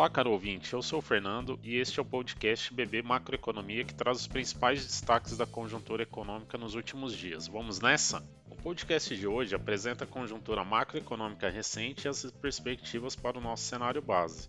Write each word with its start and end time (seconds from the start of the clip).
Olá, 0.00 0.08
caro 0.08 0.30
ouvinte, 0.30 0.72
eu 0.72 0.80
sou 0.80 1.00
o 1.00 1.02
Fernando 1.02 1.60
e 1.62 1.76
este 1.76 1.98
é 1.98 2.02
o 2.02 2.06
podcast 2.06 2.72
BB 2.72 3.02
Macroeconomia 3.02 3.84
que 3.84 3.92
traz 3.92 4.20
os 4.20 4.26
principais 4.26 4.82
destaques 4.82 5.36
da 5.36 5.44
conjuntura 5.44 6.04
econômica 6.04 6.56
nos 6.56 6.74
últimos 6.74 7.14
dias. 7.14 7.46
Vamos 7.46 7.82
nessa? 7.82 8.26
O 8.48 8.56
podcast 8.56 9.14
de 9.14 9.26
hoje 9.26 9.54
apresenta 9.54 10.04
a 10.04 10.06
conjuntura 10.06 10.64
macroeconômica 10.64 11.50
recente 11.50 12.06
e 12.06 12.08
as 12.08 12.24
perspectivas 12.30 13.14
para 13.14 13.36
o 13.36 13.42
nosso 13.42 13.64
cenário 13.64 14.00
base. 14.00 14.48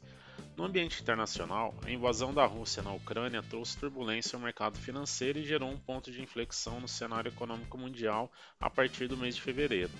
No 0.55 0.63
ambiente 0.63 1.01
internacional, 1.01 1.75
a 1.85 1.91
invasão 1.91 2.33
da 2.33 2.45
Rússia 2.45 2.81
na 2.81 2.93
Ucrânia 2.93 3.43
trouxe 3.43 3.77
turbulência 3.77 4.37
ao 4.37 4.41
mercado 4.41 4.77
financeiro 4.77 5.37
e 5.37 5.43
gerou 5.43 5.69
um 5.69 5.77
ponto 5.77 6.13
de 6.13 6.21
inflexão 6.21 6.79
no 6.79 6.87
cenário 6.87 7.27
econômico 7.27 7.77
mundial 7.77 8.31
a 8.57 8.69
partir 8.69 9.09
do 9.09 9.17
mês 9.17 9.35
de 9.35 9.41
fevereiro. 9.41 9.91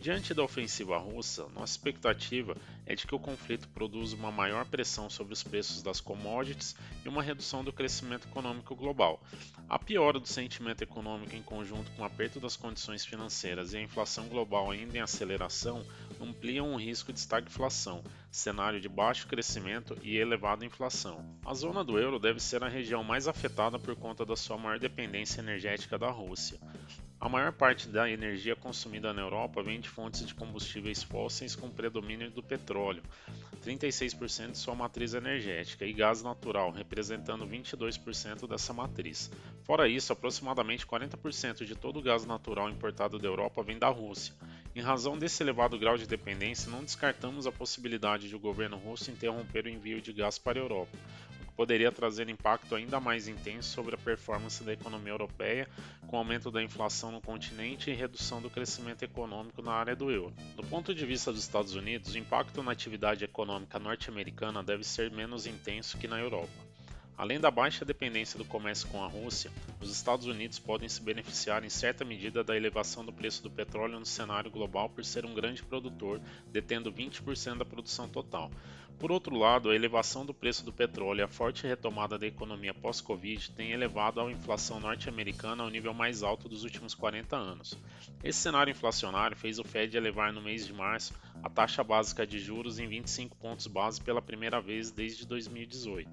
Diante 0.00 0.32
da 0.32 0.42
ofensiva 0.42 0.96
russa, 0.96 1.46
nossa 1.50 1.74
expectativa 1.74 2.56
é 2.86 2.94
de 2.94 3.06
que 3.06 3.14
o 3.14 3.18
conflito 3.18 3.68
produza 3.68 4.16
uma 4.16 4.32
maior 4.32 4.64
pressão 4.64 5.10
sobre 5.10 5.34
os 5.34 5.42
preços 5.42 5.82
das 5.82 6.00
commodities 6.00 6.74
e 7.04 7.08
uma 7.08 7.22
redução 7.22 7.62
do 7.62 7.70
crescimento 7.70 8.26
econômico 8.26 8.74
global. 8.74 9.22
A 9.68 9.78
piora 9.78 10.18
do 10.18 10.26
sentimento 10.26 10.80
econômico 10.80 11.36
em 11.36 11.42
conjunto 11.42 11.90
com 11.92 12.00
o 12.00 12.06
aperto 12.06 12.40
das 12.40 12.56
condições 12.56 13.04
financeiras 13.04 13.74
e 13.74 13.76
a 13.76 13.82
inflação 13.82 14.26
global 14.26 14.70
ainda 14.70 14.96
em 14.96 15.02
aceleração 15.02 15.84
ampliam 16.18 16.72
o 16.72 16.78
risco 16.78 17.12
de 17.12 17.18
estagflação, 17.18 18.02
cenário 18.30 18.80
de 18.80 18.88
baixo 18.88 19.26
crescimento 19.26 19.98
e 20.02 20.16
elevada 20.16 20.64
inflação. 20.64 21.38
A 21.44 21.52
zona 21.52 21.84
do 21.84 21.98
euro 21.98 22.18
deve 22.18 22.40
ser 22.40 22.64
a 22.64 22.68
região 22.68 23.04
mais 23.04 23.28
afetada 23.28 23.78
por 23.78 23.94
conta 23.96 24.24
da 24.24 24.34
sua 24.34 24.56
maior 24.56 24.78
dependência 24.78 25.42
energética 25.42 25.98
da 25.98 26.10
Rússia. 26.10 26.58
A 27.20 27.28
maior 27.28 27.52
parte 27.52 27.86
da 27.86 28.10
energia 28.10 28.56
consumida 28.56 29.12
na 29.12 29.20
Europa 29.20 29.62
vem 29.62 29.78
de 29.78 29.90
fontes 29.90 30.26
de 30.26 30.34
combustíveis 30.34 31.02
fósseis 31.02 31.54
com 31.54 31.68
predomínio 31.68 32.30
do 32.30 32.42
petróleo, 32.42 33.02
36% 33.62 34.52
de 34.52 34.58
sua 34.58 34.74
matriz 34.74 35.12
energética, 35.12 35.84
e 35.84 35.92
gás 35.92 36.22
natural, 36.22 36.70
representando 36.70 37.46
22% 37.46 38.48
dessa 38.48 38.72
matriz. 38.72 39.30
Fora 39.64 39.86
isso, 39.86 40.14
aproximadamente 40.14 40.86
40% 40.86 41.66
de 41.66 41.76
todo 41.76 41.98
o 41.98 42.02
gás 42.02 42.24
natural 42.24 42.70
importado 42.70 43.18
da 43.18 43.28
Europa 43.28 43.62
vem 43.62 43.78
da 43.78 43.88
Rússia. 43.88 44.34
Em 44.74 44.80
razão 44.80 45.18
desse 45.18 45.42
elevado 45.42 45.78
grau 45.78 45.98
de 45.98 46.06
dependência, 46.06 46.70
não 46.70 46.82
descartamos 46.82 47.46
a 47.46 47.52
possibilidade 47.52 48.30
de 48.30 48.34
o 48.34 48.40
governo 48.40 48.78
russo 48.78 49.10
interromper 49.10 49.66
o 49.66 49.68
envio 49.68 50.00
de 50.00 50.14
gás 50.14 50.38
para 50.38 50.58
a 50.58 50.62
Europa, 50.62 50.96
poderia 51.60 51.92
trazer 51.92 52.26
impacto 52.30 52.74
ainda 52.74 52.98
mais 52.98 53.28
intenso 53.28 53.68
sobre 53.68 53.94
a 53.94 53.98
performance 53.98 54.64
da 54.64 54.72
economia 54.72 55.12
europeia, 55.12 55.68
com 56.06 56.16
aumento 56.16 56.50
da 56.50 56.62
inflação 56.62 57.12
no 57.12 57.20
continente 57.20 57.90
e 57.90 57.94
redução 57.94 58.40
do 58.40 58.48
crescimento 58.48 59.02
econômico 59.02 59.60
na 59.60 59.72
área 59.72 59.94
do 59.94 60.10
euro. 60.10 60.32
Do 60.56 60.62
ponto 60.62 60.94
de 60.94 61.04
vista 61.04 61.30
dos 61.30 61.42
Estados 61.42 61.74
Unidos, 61.74 62.14
o 62.14 62.18
impacto 62.18 62.62
na 62.62 62.72
atividade 62.72 63.26
econômica 63.26 63.78
norte-americana 63.78 64.62
deve 64.62 64.82
ser 64.84 65.10
menos 65.10 65.44
intenso 65.46 65.98
que 65.98 66.08
na 66.08 66.18
Europa. 66.18 66.48
Além 67.14 67.38
da 67.38 67.50
baixa 67.50 67.84
dependência 67.84 68.38
do 68.38 68.44
comércio 68.46 68.88
com 68.88 69.04
a 69.04 69.06
Rússia, 69.06 69.50
os 69.82 69.90
Estados 69.90 70.24
Unidos 70.24 70.58
podem 70.58 70.88
se 70.88 71.02
beneficiar 71.02 71.62
em 71.62 71.68
certa 71.68 72.02
medida 72.06 72.42
da 72.42 72.56
elevação 72.56 73.04
do 73.04 73.12
preço 73.12 73.42
do 73.42 73.50
petróleo 73.50 73.98
no 73.98 74.06
cenário 74.06 74.50
global 74.50 74.88
por 74.88 75.04
ser 75.04 75.26
um 75.26 75.34
grande 75.34 75.62
produtor, 75.62 76.22
detendo 76.50 76.90
20% 76.90 77.58
da 77.58 77.64
produção 77.66 78.08
total. 78.08 78.50
Por 79.00 79.10
outro 79.10 79.34
lado, 79.34 79.70
a 79.70 79.74
elevação 79.74 80.26
do 80.26 80.34
preço 80.34 80.62
do 80.62 80.74
petróleo 80.74 81.20
e 81.20 81.22
a 81.22 81.26
forte 81.26 81.66
retomada 81.66 82.18
da 82.18 82.26
economia 82.26 82.74
pós-Covid 82.74 83.50
têm 83.52 83.72
elevado 83.72 84.20
a 84.20 84.30
inflação 84.30 84.78
norte-americana 84.78 85.62
ao 85.62 85.70
nível 85.70 85.94
mais 85.94 86.22
alto 86.22 86.50
dos 86.50 86.64
últimos 86.64 86.94
40 86.94 87.34
anos. 87.34 87.78
Esse 88.22 88.40
cenário 88.40 88.70
inflacionário 88.70 89.34
fez 89.34 89.58
o 89.58 89.64
Fed 89.64 89.96
elevar 89.96 90.34
no 90.34 90.42
mês 90.42 90.66
de 90.66 90.74
março 90.74 91.14
a 91.42 91.48
taxa 91.48 91.82
básica 91.82 92.26
de 92.26 92.38
juros 92.38 92.78
em 92.78 92.86
25 92.86 93.34
pontos 93.38 93.66
base 93.66 94.02
pela 94.02 94.20
primeira 94.20 94.60
vez 94.60 94.90
desde 94.90 95.26
2018 95.26 96.10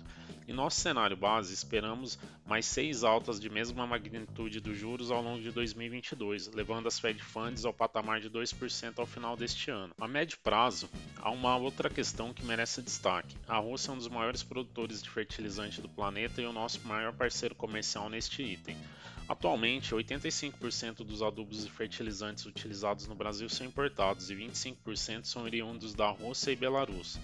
em 0.47 0.53
nosso 0.53 0.79
cenário 0.79 1.17
base, 1.17 1.53
esperamos 1.53 2.17
mais 2.45 2.65
seis 2.65 3.03
altas 3.03 3.37
de 3.37 3.49
mesma 3.49 3.85
magnitude 3.85 4.61
dos 4.61 4.77
juros 4.77 5.11
ao 5.11 5.21
longo 5.21 5.41
de 5.41 5.51
2022, 5.51 6.47
levando 6.53 6.87
as 6.87 6.97
Fed 6.97 7.21
Funds 7.21 7.65
ao 7.65 7.73
patamar 7.73 8.21
de 8.21 8.29
2% 8.29 8.93
ao 8.97 9.05
final 9.05 9.35
deste 9.35 9.69
ano. 9.69 9.93
A 9.99 10.07
médio 10.07 10.37
prazo, 10.41 10.89
há 11.17 11.29
uma 11.29 11.57
outra 11.57 11.89
questão 11.89 12.33
que 12.33 12.45
merece 12.45 12.76
destaque. 12.81 13.35
A 13.47 13.57
Rússia 13.57 13.91
é 13.91 13.93
um 13.93 13.97
dos 13.97 14.07
maiores 14.07 14.43
produtores 14.43 15.01
de 15.01 15.09
fertilizante 15.09 15.81
do 15.81 15.89
planeta 15.89 16.41
e 16.41 16.45
o 16.45 16.53
nosso 16.53 16.85
maior 16.87 17.13
parceiro 17.13 17.55
comercial 17.55 18.09
neste 18.09 18.41
item. 18.43 18.77
Atualmente, 19.27 19.93
85% 19.93 21.03
dos 21.03 21.21
adubos 21.21 21.65
e 21.65 21.69
fertilizantes 21.69 22.45
utilizados 22.45 23.07
no 23.07 23.15
Brasil 23.15 23.49
são 23.49 23.67
importados 23.67 24.29
e 24.29 24.35
25% 24.35 25.25
são 25.25 25.43
oriundos 25.43 25.93
da 25.93 26.09
Rússia 26.09 26.51
e 26.51 26.55
Belarus. 26.55 27.19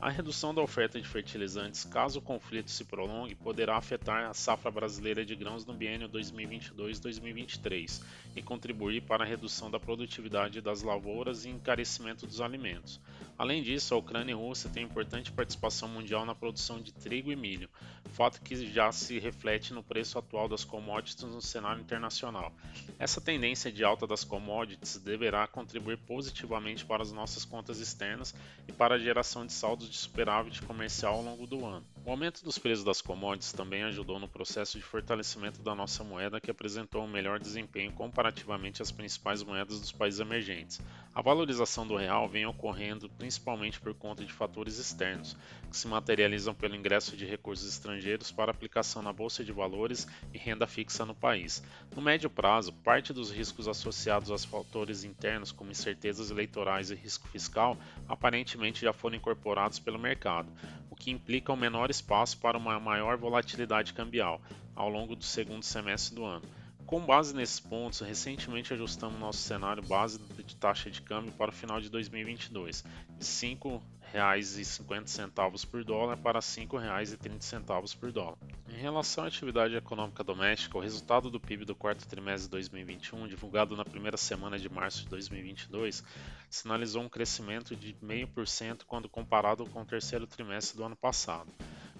A 0.00 0.10
redução 0.10 0.52
da 0.52 0.60
oferta 0.60 1.00
de 1.00 1.08
fertilizantes, 1.08 1.84
caso 1.84 2.18
o 2.18 2.22
conflito 2.22 2.70
se 2.70 2.84
prolongue, 2.84 3.34
poderá 3.34 3.78
afetar 3.78 4.28
a 4.28 4.34
safra 4.34 4.70
brasileira 4.70 5.24
de 5.24 5.34
grãos 5.34 5.64
no 5.64 5.72
biênio 5.72 6.10
2022-2023 6.10 8.02
e 8.36 8.42
contribuir 8.42 9.00
para 9.00 9.24
a 9.24 9.26
redução 9.26 9.70
da 9.70 9.80
produtividade 9.80 10.60
das 10.60 10.82
lavouras 10.82 11.46
e 11.46 11.48
encarecimento 11.48 12.26
dos 12.26 12.42
alimentos. 12.42 13.00
Além 13.36 13.62
disso, 13.62 13.94
a 13.94 13.98
Ucrânia 13.98 14.32
e 14.32 14.34
a 14.34 14.38
Rússia 14.38 14.70
têm 14.70 14.84
importante 14.84 15.32
participação 15.32 15.88
mundial 15.88 16.24
na 16.24 16.34
produção 16.34 16.80
de 16.80 16.92
trigo 16.92 17.32
e 17.32 17.36
milho, 17.36 17.68
fato 18.14 18.40
que 18.40 18.54
já 18.72 18.92
se 18.92 19.18
reflete 19.18 19.74
no 19.74 19.82
preço 19.82 20.16
atual 20.18 20.48
das 20.48 20.64
commodities 20.64 21.24
no 21.24 21.42
cenário 21.42 21.82
internacional. 21.82 22.52
Essa 22.96 23.20
tendência 23.20 23.72
de 23.72 23.82
alta 23.82 24.06
das 24.06 24.22
commodities 24.22 24.96
deverá 24.98 25.48
contribuir 25.48 25.98
positivamente 25.98 26.84
para 26.84 27.02
as 27.02 27.10
nossas 27.10 27.44
contas 27.44 27.80
externas 27.80 28.32
e 28.68 28.72
para 28.72 28.94
a 28.94 28.98
geração 28.98 29.44
de 29.44 29.52
saldos 29.52 29.90
de 29.90 29.96
superávit 29.96 30.62
comercial 30.62 31.16
ao 31.16 31.22
longo 31.22 31.46
do 31.46 31.66
ano. 31.66 31.84
O 32.06 32.10
aumento 32.10 32.44
dos 32.44 32.58
preços 32.58 32.84
das 32.84 33.00
commodities 33.00 33.54
também 33.54 33.82
ajudou 33.84 34.18
no 34.18 34.28
processo 34.28 34.76
de 34.76 34.84
fortalecimento 34.84 35.62
da 35.62 35.74
nossa 35.74 36.04
moeda, 36.04 36.38
que 36.38 36.50
apresentou 36.50 37.02
um 37.02 37.08
melhor 37.08 37.38
desempenho 37.38 37.90
comparativamente 37.92 38.82
às 38.82 38.92
principais 38.92 39.42
moedas 39.42 39.80
dos 39.80 39.90
países 39.90 40.20
emergentes. 40.20 40.82
A 41.14 41.22
valorização 41.22 41.86
do 41.86 41.96
real 41.96 42.28
vem 42.28 42.44
ocorrendo 42.44 43.08
principalmente 43.08 43.80
por 43.80 43.94
conta 43.94 44.22
de 44.22 44.30
fatores 44.30 44.78
externos, 44.78 45.34
que 45.70 45.76
se 45.76 45.88
materializam 45.88 46.54
pelo 46.54 46.76
ingresso 46.76 47.16
de 47.16 47.24
recursos 47.24 47.66
estrangeiros 47.66 48.30
para 48.30 48.50
aplicação 48.50 49.00
na 49.00 49.12
bolsa 49.12 49.42
de 49.42 49.50
valores 49.50 50.06
e 50.30 50.36
renda 50.36 50.66
fixa 50.66 51.06
no 51.06 51.14
país. 51.14 51.62
No 51.96 52.02
médio 52.02 52.28
prazo, 52.28 52.70
parte 52.70 53.14
dos 53.14 53.30
riscos 53.30 53.66
associados 53.66 54.30
aos 54.30 54.44
fatores 54.44 55.04
internos, 55.04 55.52
como 55.52 55.70
incertezas 55.70 56.30
eleitorais 56.30 56.90
e 56.90 56.94
risco 56.94 57.26
fiscal, 57.28 57.78
aparentemente 58.06 58.82
já 58.82 58.92
foram 58.92 59.16
incorporados 59.16 59.78
pelo 59.78 59.98
mercado, 59.98 60.52
o 60.94 60.96
que 60.96 61.10
implica 61.10 61.52
um 61.52 61.56
menor 61.56 61.90
espaço 61.90 62.38
para 62.38 62.56
uma 62.56 62.78
maior 62.78 63.18
volatilidade 63.18 63.92
cambial 63.92 64.40
ao 64.76 64.88
longo 64.88 65.16
do 65.16 65.24
segundo 65.24 65.64
semestre 65.64 66.14
do 66.14 66.24
ano. 66.24 66.44
Com 66.86 67.04
base 67.04 67.34
nesses 67.34 67.58
pontos, 67.58 68.00
recentemente 68.00 68.72
ajustamos 68.72 69.18
nosso 69.18 69.38
cenário 69.38 69.82
base 69.82 70.20
de 70.20 70.54
taxa 70.54 70.88
de 70.88 71.02
câmbio 71.02 71.32
para 71.32 71.50
o 71.50 71.52
final 71.52 71.80
de 71.80 71.90
2022, 71.90 72.84
de 73.18 73.24
5 73.24 73.82
R$5,50 74.14 75.66
por 75.66 75.82
dólar 75.82 76.16
para 76.18 76.38
R$ 76.38 76.44
5,30 76.44 77.96
por 77.98 78.12
dólar. 78.12 78.38
Em 78.68 78.76
relação 78.76 79.24
à 79.24 79.26
atividade 79.26 79.74
econômica 79.74 80.22
doméstica, 80.22 80.78
o 80.78 80.80
resultado 80.80 81.28
do 81.30 81.40
PIB 81.40 81.64
do 81.64 81.74
quarto 81.74 82.06
trimestre 82.06 82.44
de 82.44 82.50
2021, 82.50 83.26
divulgado 83.26 83.76
na 83.76 83.84
primeira 83.84 84.16
semana 84.16 84.56
de 84.58 84.68
março 84.68 85.02
de 85.02 85.08
2022, 85.08 86.04
sinalizou 86.48 87.02
um 87.02 87.08
crescimento 87.08 87.74
de 87.74 87.92
0,5% 87.94 88.82
quando 88.86 89.08
comparado 89.08 89.66
com 89.66 89.82
o 89.82 89.84
terceiro 89.84 90.26
trimestre 90.26 90.76
do 90.76 90.84
ano 90.84 90.96
passado. 90.96 91.52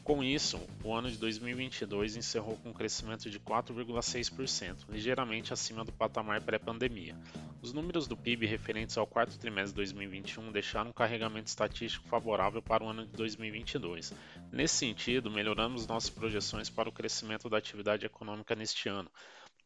Com 0.05 0.23
isso, 0.23 0.61
o 0.85 0.93
ano 0.93 1.11
de 1.11 1.17
2022 1.17 2.15
encerrou 2.15 2.59
com 2.59 2.69
um 2.69 2.73
crescimento 2.75 3.31
de 3.31 3.41
4,6%, 3.41 4.85
ligeiramente 4.91 5.51
acima 5.51 5.83
do 5.83 5.93
patamar 5.93 6.43
pré-pandemia. 6.43 7.17
Os 7.63 7.73
números 7.73 8.07
do 8.07 8.15
PIB 8.15 8.45
referentes 8.45 8.99
ao 8.99 9.07
quarto 9.07 9.39
trimestre 9.39 9.71
de 9.71 9.77
2021 9.77 10.53
deixaram 10.53 10.91
um 10.91 10.93
carregamento 10.93 11.49
estatístico 11.49 12.07
favorável 12.07 12.61
para 12.61 12.85
o 12.85 12.89
ano 12.89 13.07
de 13.07 13.13
2022. 13.13 14.13
Nesse 14.53 14.75
sentido, 14.75 15.31
melhoramos 15.31 15.87
nossas 15.87 16.11
projeções 16.11 16.69
para 16.69 16.87
o 16.87 16.93
crescimento 16.93 17.49
da 17.49 17.57
atividade 17.57 18.05
econômica 18.05 18.55
neste 18.55 18.91
ano. 18.91 19.11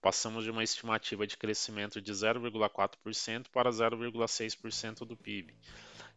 Passamos 0.01 0.45
de 0.45 0.53
uma 0.53 0.63
estimativa 0.63 1.27
de 1.27 1.37
crescimento 1.37 2.01
de 2.01 2.13
0,4% 2.13 3.47
para 3.53 3.71
0,6% 3.71 5.05
do 5.05 5.17
PIB. 5.17 5.53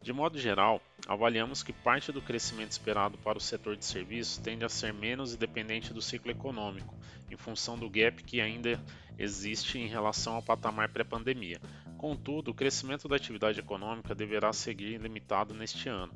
De 0.02 0.12
modo 0.12 0.36
geral, 0.36 0.82
avaliamos 1.06 1.62
que 1.62 1.72
parte 1.72 2.10
do 2.10 2.20
crescimento 2.20 2.72
esperado 2.72 3.16
para 3.18 3.38
o 3.38 3.40
setor 3.40 3.76
de 3.76 3.84
serviços 3.84 4.36
tende 4.36 4.64
a 4.64 4.68
ser 4.68 4.92
menos 4.92 5.36
dependente 5.36 5.94
do 5.94 6.02
ciclo 6.02 6.32
econômico, 6.32 6.92
em 7.30 7.36
função 7.36 7.78
do 7.78 7.88
gap 7.88 8.20
que 8.24 8.40
ainda 8.40 8.80
existe 9.16 9.78
em 9.78 9.86
relação 9.86 10.34
ao 10.34 10.42
patamar 10.42 10.88
pré-pandemia. 10.88 11.60
Contudo, 11.96 12.50
o 12.50 12.54
crescimento 12.54 13.06
da 13.06 13.14
atividade 13.14 13.60
econômica 13.60 14.12
deverá 14.12 14.52
seguir 14.52 15.00
limitado 15.00 15.54
neste 15.54 15.88
ano. 15.88 16.12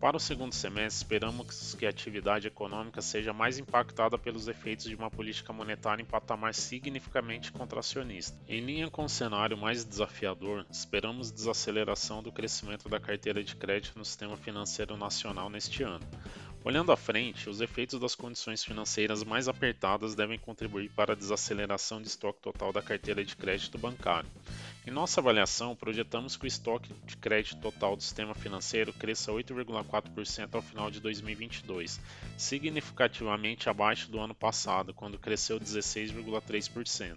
Para 0.00 0.18
o 0.18 0.20
segundo 0.20 0.52
semestre, 0.52 1.04
esperamos 1.04 1.74
que 1.74 1.86
a 1.86 1.88
atividade 1.88 2.46
econômica 2.46 3.00
seja 3.00 3.32
mais 3.32 3.58
impactada 3.58 4.18
pelos 4.18 4.46
efeitos 4.46 4.84
de 4.84 4.94
uma 4.94 5.10
política 5.10 5.54
monetária 5.54 6.02
em 6.02 6.06
patamar 6.06 6.54
significativamente 6.54 7.50
contracionista. 7.50 8.38
Em 8.46 8.60
linha 8.60 8.90
com 8.90 9.04
o 9.04 9.08
cenário 9.08 9.56
mais 9.56 9.84
desafiador, 9.84 10.66
esperamos 10.70 11.30
desaceleração 11.30 12.22
do 12.22 12.30
crescimento 12.30 12.90
da 12.90 13.00
carteira 13.00 13.42
de 13.42 13.56
crédito 13.56 13.98
no 13.98 14.04
sistema 14.04 14.36
financeiro 14.36 14.96
nacional 14.98 15.48
neste 15.48 15.82
ano. 15.82 16.04
Olhando 16.62 16.92
à 16.92 16.96
frente, 16.96 17.48
os 17.48 17.60
efeitos 17.60 17.98
das 17.98 18.14
condições 18.14 18.62
financeiras 18.62 19.24
mais 19.24 19.48
apertadas 19.48 20.14
devem 20.14 20.38
contribuir 20.38 20.90
para 20.90 21.12
a 21.12 21.16
desaceleração 21.16 22.02
de 22.02 22.08
estoque 22.08 22.40
total 22.40 22.72
da 22.72 22.82
carteira 22.82 23.24
de 23.24 23.34
crédito 23.34 23.78
bancário. 23.78 24.28
Em 24.86 24.92
nossa 24.92 25.20
avaliação, 25.20 25.74
projetamos 25.74 26.36
que 26.36 26.44
o 26.44 26.46
estoque 26.46 26.94
de 27.04 27.16
crédito 27.16 27.60
total 27.60 27.96
do 27.96 28.02
sistema 28.04 28.36
financeiro 28.36 28.92
cresça 28.92 29.32
8,4% 29.32 30.54
ao 30.54 30.62
final 30.62 30.92
de 30.92 31.00
2022, 31.00 32.00
significativamente 32.36 33.68
abaixo 33.68 34.08
do 34.08 34.20
ano 34.20 34.32
passado, 34.32 34.94
quando 34.94 35.18
cresceu 35.18 35.58
16,3%. 35.58 37.16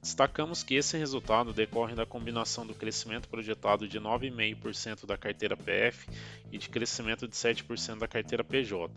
Destacamos 0.00 0.62
que 0.62 0.76
esse 0.76 0.96
resultado 0.96 1.52
decorre 1.52 1.96
da 1.96 2.06
combinação 2.06 2.64
do 2.64 2.74
crescimento 2.74 3.28
projetado 3.28 3.88
de 3.88 3.98
9,5% 3.98 5.04
da 5.04 5.18
carteira 5.18 5.56
PF 5.56 6.08
e 6.52 6.58
de 6.58 6.68
crescimento 6.68 7.26
de 7.26 7.34
7% 7.34 7.98
da 7.98 8.06
carteira 8.06 8.44
PJ. 8.44 8.88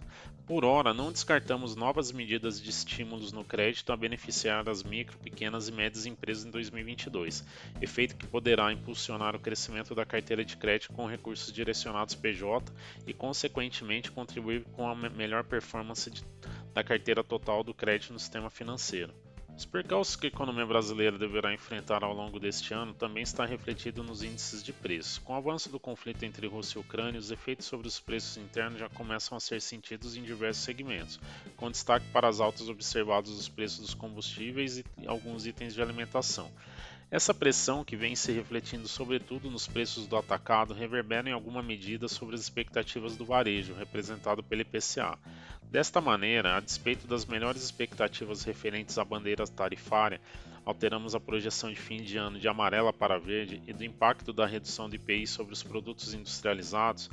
Por 0.45 0.63
hora, 0.63 0.93
não 0.93 1.11
descartamos 1.11 1.75
novas 1.75 2.11
medidas 2.11 2.61
de 2.61 2.69
estímulos 2.69 3.31
no 3.31 3.43
crédito 3.43 3.91
a 3.91 3.97
beneficiar 3.97 4.69
as 4.69 4.83
micro, 4.83 5.17
pequenas 5.17 5.67
e 5.67 5.71
médias 5.71 6.05
empresas 6.05 6.45
em 6.45 6.51
2022, 6.51 7.43
efeito 7.81 8.02
que 8.07 8.27
poderá 8.27 8.73
impulsionar 8.73 9.35
o 9.35 9.39
crescimento 9.39 9.95
da 9.95 10.05
carteira 10.05 10.43
de 10.43 10.57
crédito 10.57 10.91
com 10.93 11.05
recursos 11.05 11.53
direcionados 11.53 12.15
PJ 12.15 12.71
e, 13.05 13.13
consequentemente, 13.13 14.11
contribuir 14.11 14.63
com 14.73 14.87
a 14.87 14.95
melhor 14.95 15.43
performance 15.43 16.09
de, 16.09 16.23
da 16.73 16.83
carteira 16.83 17.23
total 17.23 17.63
do 17.63 17.73
crédito 17.73 18.13
no 18.13 18.19
sistema 18.19 18.49
financeiro. 18.49 19.13
Os 19.55 19.65
percalços 19.65 20.15
que 20.15 20.25
a 20.25 20.29
economia 20.29 20.65
brasileira 20.65 21.15
deverá 21.15 21.53
enfrentar 21.53 22.03
ao 22.03 22.11
longo 22.11 22.39
deste 22.39 22.73
ano 22.73 22.91
também 22.91 23.21
está 23.21 23.45
refletido 23.45 24.03
nos 24.03 24.23
índices 24.23 24.63
de 24.63 24.73
preços. 24.73 25.19
Com 25.19 25.33
o 25.33 25.35
avanço 25.35 25.69
do 25.69 25.79
conflito 25.79 26.23
entre 26.25 26.47
Rússia 26.47 26.79
e 26.79 26.81
Ucrânia, 26.81 27.19
os 27.19 27.29
efeitos 27.29 27.67
sobre 27.67 27.87
os 27.87 27.99
preços 27.99 28.37
internos 28.37 28.79
já 28.79 28.89
começam 28.89 29.37
a 29.37 29.39
ser 29.39 29.61
sentidos 29.61 30.17
em 30.17 30.23
diversos 30.23 30.63
segmentos, 30.63 31.19
com 31.55 31.69
destaque 31.69 32.07
para 32.11 32.27
as 32.27 32.39
altas 32.39 32.67
observadas 32.67 33.29
dos 33.29 33.47
preços 33.47 33.79
dos 33.79 33.93
combustíveis 33.93 34.79
e 34.79 34.85
alguns 35.05 35.45
itens 35.45 35.75
de 35.75 35.81
alimentação. 35.83 36.51
Essa 37.13 37.31
pressão, 37.31 37.83
que 37.83 37.95
vem 37.95 38.15
se 38.15 38.31
refletindo 38.31 38.87
sobretudo 38.87 39.47
nos 39.47 39.67
preços 39.67 40.07
do 40.07 40.17
atacado, 40.17 40.73
reverbera 40.73 41.29
em 41.29 41.31
alguma 41.31 41.61
medida 41.61 42.07
sobre 42.07 42.33
as 42.33 42.41
expectativas 42.41 43.15
do 43.15 43.23
varejo, 43.23 43.75
representado 43.75 44.41
pelo 44.41 44.61
IPCA. 44.61 45.15
Desta 45.61 46.01
maneira, 46.01 46.57
a 46.57 46.59
despeito 46.59 47.05
das 47.05 47.23
melhores 47.23 47.61
expectativas 47.63 48.41
referentes 48.41 48.97
à 48.97 49.05
bandeira 49.05 49.45
tarifária, 49.45 50.19
alteramos 50.65 51.13
a 51.13 51.19
projeção 51.19 51.69
de 51.69 51.75
fim 51.75 52.01
de 52.01 52.17
ano 52.17 52.39
de 52.39 52.47
amarela 52.47 52.93
para 52.93 53.19
verde 53.19 53.61
e 53.67 53.73
do 53.73 53.83
impacto 53.83 54.31
da 54.31 54.45
redução 54.45 54.89
do 54.89 54.95
IPI 54.95 55.27
sobre 55.27 55.53
os 55.53 55.63
produtos 55.63 56.13
industrializados, 56.13 57.09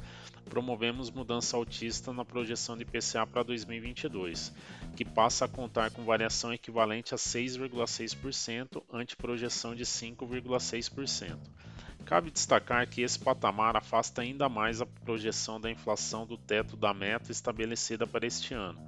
promovemos 0.49 1.11
mudança 1.11 1.57
altista 1.57 2.13
na 2.13 2.25
projeção 2.25 2.77
de 2.77 2.83
IPCA 2.83 3.27
para 3.27 3.43
2022, 3.43 4.53
que 4.97 5.05
passa 5.05 5.45
a 5.45 5.49
contar 5.49 5.91
com 5.91 6.05
variação 6.05 6.53
equivalente 6.53 7.15
a 7.15 7.19
6,6% 7.19 8.83
ante 8.93 9.17
projeção 9.17 9.75
de 9.75 9.85
5,6%. 9.85 11.39
Cabe 12.05 12.31
destacar 12.31 12.89
que 12.89 13.03
esse 13.03 13.19
patamar 13.19 13.77
afasta 13.77 14.23
ainda 14.23 14.49
mais 14.49 14.81
a 14.81 14.87
projeção 14.87 15.61
da 15.61 15.71
inflação 15.71 16.27
do 16.27 16.37
teto 16.37 16.77
da 16.77 16.93
meta 16.93 17.31
estabelecida 17.31 18.07
para 18.07 18.27
este 18.27 18.55
ano, 18.55 18.81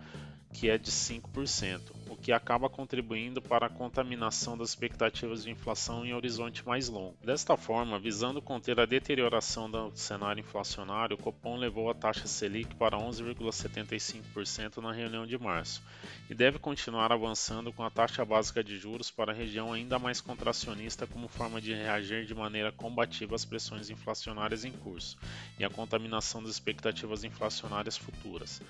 que 0.52 0.68
é 0.68 0.76
de 0.76 0.90
5%, 0.90 1.80
o 2.12 2.16
que 2.16 2.30
acaba 2.30 2.68
contribuindo 2.68 3.40
para 3.40 3.66
a 3.66 3.70
contaminação 3.70 4.56
das 4.56 4.68
expectativas 4.68 5.44
de 5.44 5.50
inflação 5.50 6.04
em 6.04 6.12
horizonte 6.12 6.66
mais 6.66 6.88
longo. 6.88 7.16
Desta 7.24 7.56
forma, 7.56 7.98
visando 7.98 8.42
conter 8.42 8.78
a 8.78 8.84
deterioração 8.84 9.70
do 9.70 9.90
cenário 9.94 10.40
inflacionário, 10.40 11.16
o 11.16 11.18
Copom 11.18 11.56
levou 11.56 11.90
a 11.90 11.94
taxa 11.94 12.26
Selic 12.26 12.74
para 12.74 12.98
11,75% 12.98 14.76
na 14.78 14.92
reunião 14.92 15.26
de 15.26 15.38
março 15.38 15.82
e 16.28 16.34
deve 16.34 16.58
continuar 16.58 17.10
avançando 17.10 17.72
com 17.72 17.82
a 17.82 17.90
taxa 17.90 18.24
básica 18.24 18.62
de 18.62 18.76
juros 18.76 19.10
para 19.10 19.32
a 19.32 19.34
região 19.34 19.72
ainda 19.72 19.98
mais 19.98 20.20
contracionista 20.20 21.06
como 21.06 21.28
forma 21.28 21.60
de 21.60 21.72
reagir 21.72 22.26
de 22.26 22.34
maneira 22.34 22.70
combativa 22.70 23.34
às 23.34 23.44
pressões 23.44 23.88
inflacionárias 23.88 24.64
em 24.64 24.72
curso 24.72 25.16
e 25.58 25.64
à 25.64 25.70
contaminação 25.70 26.42
das 26.42 26.52
expectativas 26.52 27.24
inflacionárias 27.24 27.96
futuras. 27.96 28.60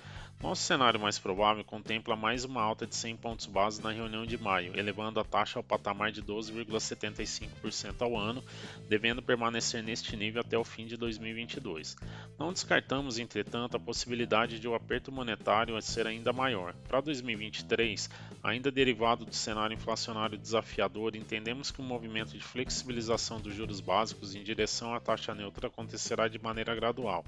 Nosso 0.41 0.63
cenário 0.63 0.99
mais 0.99 1.17
provável 1.17 1.63
contempla 1.63 2.15
mais 2.17 2.43
uma 2.43 2.61
alta 2.61 2.85
de 2.85 2.95
100 2.95 3.15
pontos 3.15 3.32
base 3.45 3.81
na 3.81 3.91
reunião 3.91 4.25
de 4.25 4.37
maio, 4.37 4.77
elevando 4.77 5.19
a 5.19 5.23
taxa 5.23 5.59
ao 5.59 5.63
patamar 5.63 6.11
de 6.11 6.21
12,75% 6.21 8.01
ao 8.01 8.17
ano, 8.17 8.43
devendo 8.87 9.21
permanecer 9.21 9.83
neste 9.83 10.15
nível 10.15 10.41
até 10.41 10.57
o 10.57 10.63
fim 10.63 10.85
de 10.85 10.95
2022. 10.95 11.95
Não 12.37 12.53
descartamos, 12.53 13.19
entretanto, 13.19 13.75
a 13.75 13.79
possibilidade 13.79 14.59
de 14.59 14.67
o 14.67 14.75
aperto 14.75 15.11
monetário 15.11 15.79
ser 15.81 16.07
ainda 16.07 16.31
maior. 16.31 16.73
Para 16.87 17.01
2023, 17.01 18.09
ainda 18.41 18.71
derivado 18.71 19.25
do 19.25 19.35
cenário 19.35 19.75
inflacionário 19.75 20.37
desafiador, 20.37 21.15
entendemos 21.15 21.71
que 21.71 21.81
o 21.81 21.83
movimento 21.83 22.31
de 22.31 22.43
flexibilização 22.43 23.39
dos 23.39 23.53
juros 23.53 23.79
básicos 23.79 24.35
em 24.35 24.43
direção 24.43 24.93
à 24.93 24.99
taxa 24.99 25.35
neutra 25.35 25.67
acontecerá 25.67 26.27
de 26.27 26.39
maneira 26.39 26.73
gradual, 26.73 27.25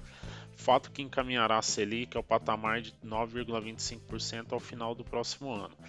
fato 0.56 0.90
que 0.90 1.02
encaminhará 1.02 1.58
a 1.58 1.62
Selic 1.62 2.16
ao 2.16 2.22
patamar 2.22 2.80
de 2.80 2.92
9,25% 3.04 4.52
ao 4.52 4.60
final 4.60 4.94
do 4.94 5.04
próximo 5.04 5.52
ano. 5.52 5.76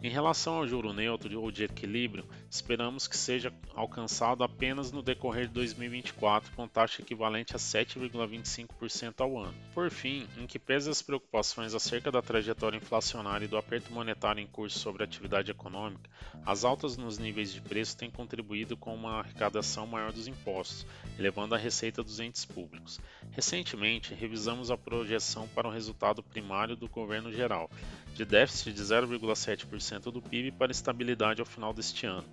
Em 0.00 0.10
relação 0.10 0.54
ao 0.54 0.68
juro 0.68 0.92
neutro 0.92 1.40
ou 1.40 1.50
de 1.50 1.64
equilíbrio, 1.64 2.24
esperamos 2.48 3.08
que 3.08 3.16
seja 3.16 3.52
alcançado 3.74 4.44
apenas 4.44 4.92
no 4.92 5.02
decorrer 5.02 5.48
de 5.48 5.54
2024, 5.54 6.52
com 6.52 6.68
taxa 6.68 7.02
equivalente 7.02 7.56
a 7.56 7.58
7,25% 7.58 9.14
ao 9.18 9.36
ano. 9.36 9.54
Por 9.74 9.90
fim, 9.90 10.24
em 10.36 10.46
que 10.46 10.56
pese 10.56 10.88
as 10.88 11.02
preocupações 11.02 11.74
acerca 11.74 12.12
da 12.12 12.22
trajetória 12.22 12.76
inflacionária 12.76 13.46
e 13.46 13.48
do 13.48 13.56
aperto 13.56 13.92
monetário 13.92 14.40
em 14.40 14.46
curso 14.46 14.78
sobre 14.78 15.02
a 15.02 15.04
atividade 15.04 15.50
econômica, 15.50 16.08
as 16.46 16.62
altas 16.62 16.96
nos 16.96 17.18
níveis 17.18 17.52
de 17.52 17.60
preço 17.60 17.96
têm 17.96 18.08
contribuído 18.08 18.76
com 18.76 18.94
uma 18.94 19.18
arrecadação 19.18 19.84
maior 19.84 20.12
dos 20.12 20.28
impostos, 20.28 20.86
elevando 21.18 21.56
a 21.56 21.58
receita 21.58 22.04
dos 22.04 22.20
entes 22.20 22.44
públicos. 22.44 23.00
Recentemente, 23.32 24.14
revisamos 24.14 24.70
a 24.70 24.78
projeção 24.78 25.48
para 25.48 25.66
o 25.66 25.72
resultado 25.72 26.22
primário 26.22 26.76
do 26.76 26.88
governo 26.88 27.32
geral, 27.32 27.68
de 28.14 28.24
déficit 28.24 28.72
de 28.72 28.82
0,7% 28.82 29.87
do 30.12 30.20
PIB 30.20 30.52
para 30.52 30.70
estabilidade 30.70 31.40
ao 31.40 31.46
final 31.46 31.72
deste 31.72 32.04
ano. 32.04 32.26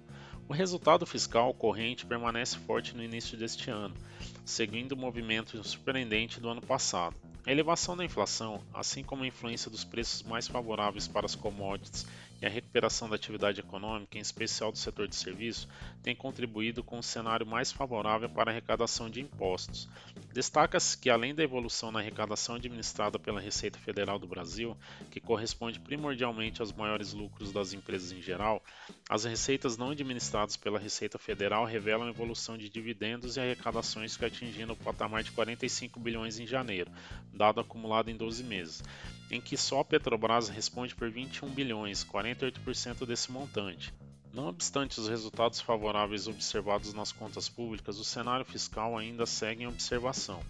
O 0.48 0.54
resultado 0.54 1.06
fiscal 1.06 1.54
corrente 1.54 2.06
permanece 2.06 2.58
forte 2.60 2.96
no 2.96 3.04
início 3.04 3.38
deste 3.38 3.72
ano, 3.72 3.96
seguindo 4.44 4.92
o 4.92 4.98
movimento 4.98 5.64
surpreendente 5.64 6.40
do 6.40 6.50
ano 6.50 6.62
passado. 6.62 7.16
A 7.48 7.52
elevação 7.52 7.96
da 7.96 8.04
inflação, 8.04 8.62
assim 8.74 9.04
como 9.04 9.24
a 9.24 9.28
influência 9.28 9.72
dos 9.72 9.84
preços 9.84 10.22
mais 10.24 10.48
favoráveis 10.48 11.08
para 11.08 11.26
as 11.26 11.36
commodities 11.36 12.06
e 12.42 12.46
a 12.46 12.50
recuperação 12.50 13.10
da 13.10 13.16
atividade 13.16 13.60
econômica, 13.60 14.18
em 14.18 14.22
especial 14.22 14.72
do 14.72 14.78
setor 14.78 15.08
de 15.08 15.16
serviço, 15.16 15.68
tem 16.04 16.16
contribuído 16.16 16.84
com 16.84 17.00
um 17.00 17.02
cenário 17.02 17.46
mais 17.46 17.72
favorável 17.72 18.30
para 18.30 18.52
a 18.52 18.54
arrecadação 18.54 19.10
de 19.10 19.22
impostos. 19.22 19.88
Destaca-se 20.34 20.98
que, 20.98 21.10
além 21.10 21.34
da 21.34 21.44
evolução 21.44 21.92
na 21.92 22.00
arrecadação 22.00 22.56
administrada 22.56 23.18
pela 23.18 23.40
Receita 23.40 23.80
Federal 23.80 24.20
do 24.20 24.28
Brasil, 24.28 24.76
que 25.10 25.20
corresponde 25.20 25.80
primordialmente 25.80 26.62
aos 26.62 26.74
maiores 26.74 27.14
lucros 27.14 27.52
das 27.52 27.74
empresas 27.74 28.12
em 28.12 28.22
geral, 28.22 28.64
as 29.10 29.24
receitas 29.24 29.78
não 29.78 29.92
administradas 29.92 30.58
pela 30.58 30.78
Receita 30.78 31.18
Federal 31.18 31.66
revelam 31.66 32.10
evolução 32.10 32.58
de 32.58 32.70
dividendos 32.70 33.38
e 33.38 33.40
arrecadações 33.40 34.18
que 34.18 34.26
atingiram 34.26 34.74
o 34.74 34.78
patamar 34.78 35.24
de 35.24 35.32
45 35.32 36.00
bilhões 36.00 36.38
em 36.38 36.46
janeiro, 36.46 36.92
dado 37.34 37.62
acumulado 37.62 38.10
em 38.10 38.18
12 38.18 38.44
meses, 38.44 38.84
em 39.30 39.42
que 39.42 39.58
só 39.58 39.80
a 39.80 39.86
Petrobras 39.86 40.50
responde 40.50 40.96
por 40.96 41.10
21 41.10 41.50
bilhões, 41.50 42.04
48% 42.04 43.06
desse 43.06 43.32
montante. 43.32 43.94
Não 44.34 44.48
obstante 44.48 45.00
os 45.00 45.08
resultados 45.08 45.62
favoráveis 45.62 46.28
observados 46.28 46.94
nas 46.94 47.12
contas 47.12 47.48
públicas, 47.48 47.98
o 47.98 48.04
cenário 48.04 48.46
fiscal 48.46 48.98
ainda 48.98 49.26
segue 49.26 49.64
em 49.64 49.68
observação. 49.68 50.44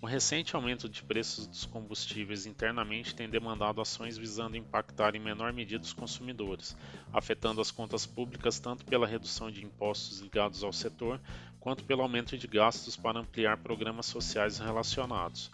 O 0.00 0.06
recente 0.06 0.54
aumento 0.54 0.88
de 0.88 1.02
preços 1.02 1.44
dos 1.46 1.64
combustíveis 1.64 2.46
internamente 2.46 3.16
tem 3.16 3.28
demandado 3.28 3.80
ações 3.80 4.16
visando 4.16 4.56
impactar 4.56 5.16
em 5.16 5.20
menor 5.20 5.52
medida 5.52 5.82
os 5.82 5.92
consumidores, 5.92 6.76
afetando 7.12 7.60
as 7.60 7.72
contas 7.72 8.06
públicas 8.06 8.60
tanto 8.60 8.84
pela 8.84 9.08
redução 9.08 9.50
de 9.50 9.64
impostos 9.64 10.20
ligados 10.20 10.62
ao 10.62 10.72
setor, 10.72 11.20
quanto 11.58 11.84
pelo 11.84 12.02
aumento 12.02 12.38
de 12.38 12.46
gastos 12.46 12.96
para 12.96 13.18
ampliar 13.18 13.56
programas 13.58 14.06
sociais 14.06 14.58
relacionados. 14.58 15.50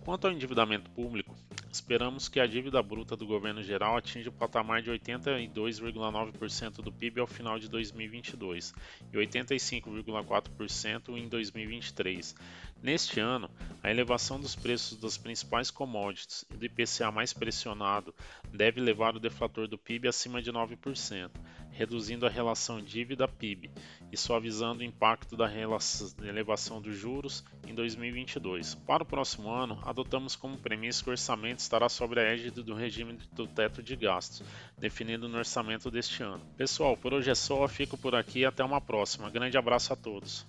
Quanto 0.00 0.26
ao 0.26 0.32
endividamento 0.32 0.88
público, 0.90 1.29
esperamos 1.70 2.28
que 2.28 2.40
a 2.40 2.46
dívida 2.46 2.82
bruta 2.82 3.16
do 3.16 3.26
governo 3.26 3.62
geral 3.62 3.96
atinja 3.96 4.28
o 4.28 4.32
patamar 4.32 4.82
de 4.82 4.90
82,9% 4.90 6.82
do 6.82 6.90
PIB 6.90 7.20
ao 7.20 7.26
final 7.26 7.58
de 7.58 7.68
2022 7.68 8.74
e 9.12 9.16
85,4% 9.16 11.16
em 11.16 11.28
2023. 11.28 12.34
Neste 12.82 13.20
ano, 13.20 13.50
a 13.82 13.90
elevação 13.90 14.40
dos 14.40 14.56
preços 14.56 14.98
das 14.98 15.18
principais 15.18 15.70
commodities 15.70 16.44
e 16.50 16.56
do 16.56 16.64
IPCA 16.64 17.10
mais 17.10 17.32
pressionado 17.32 18.14
deve 18.52 18.80
levar 18.80 19.14
o 19.14 19.20
deflator 19.20 19.68
do 19.68 19.76
PIB 19.76 20.08
acima 20.08 20.40
de 20.40 20.50
9%. 20.50 21.30
Reduzindo 21.72 22.26
a 22.26 22.28
relação 22.28 22.80
dívida-PIB 22.80 23.70
e 24.12 24.16
suavizando 24.16 24.80
o 24.80 24.84
impacto 24.84 25.36
da 25.36 25.50
elevação 26.22 26.80
dos 26.80 26.96
juros 26.96 27.44
em 27.66 27.74
2022. 27.74 28.74
Para 28.74 29.02
o 29.02 29.06
próximo 29.06 29.50
ano, 29.50 29.78
adotamos 29.84 30.36
como 30.36 30.58
premissa 30.58 31.02
que 31.02 31.10
o 31.10 31.12
orçamento 31.12 31.60
estará 31.60 31.88
sobre 31.88 32.20
a 32.20 32.24
égide 32.24 32.62
do 32.62 32.74
regime 32.74 33.18
do 33.32 33.46
teto 33.46 33.82
de 33.82 33.96
gastos, 33.96 34.42
definido 34.78 35.28
no 35.28 35.38
orçamento 35.38 35.90
deste 35.90 36.22
ano. 36.22 36.44
Pessoal, 36.56 36.96
por 36.96 37.14
hoje 37.14 37.30
é 37.30 37.34
só, 37.34 37.66
fico 37.68 37.96
por 37.96 38.14
aqui 38.14 38.40
e 38.40 38.44
até 38.44 38.64
uma 38.64 38.80
próxima. 38.80 39.30
Grande 39.30 39.56
abraço 39.56 39.92
a 39.92 39.96
todos. 39.96 40.46